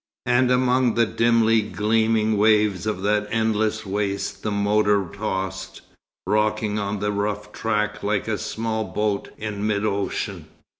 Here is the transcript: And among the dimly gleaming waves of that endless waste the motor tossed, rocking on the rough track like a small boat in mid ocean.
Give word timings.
And 0.25 0.49
among 0.49 0.95
the 0.95 1.05
dimly 1.05 1.61
gleaming 1.61 2.35
waves 2.35 2.87
of 2.87 3.03
that 3.03 3.27
endless 3.29 3.85
waste 3.85 4.41
the 4.41 4.49
motor 4.49 5.07
tossed, 5.13 5.83
rocking 6.25 6.79
on 6.79 6.97
the 6.99 7.11
rough 7.11 7.51
track 7.51 8.01
like 8.01 8.27
a 8.27 8.39
small 8.39 8.83
boat 8.83 9.29
in 9.37 9.67
mid 9.67 9.85
ocean. 9.85 10.47